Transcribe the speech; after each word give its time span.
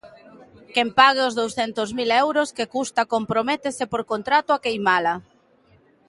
Quen 0.73 0.89
pague 0.99 1.21
os 1.27 1.37
douscentos 1.39 1.89
mil 1.99 2.09
euros 2.23 2.47
que 2.57 2.69
custa 2.75 3.09
comprométese 3.13 3.83
por 3.91 4.01
contrato 4.11 4.49
a 4.53 4.61
queimala. 4.65 5.15